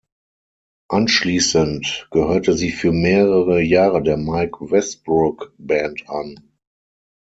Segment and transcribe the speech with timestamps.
[0.87, 6.57] Anschließend gehörte sie für mehrere Jahre der Mike-Westbrook-Band an.